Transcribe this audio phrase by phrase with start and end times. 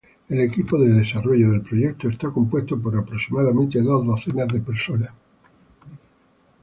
[0.29, 5.13] El equipo de desarrollo del proyecto estaba compuesto por aproximadamente dos docenas de personas.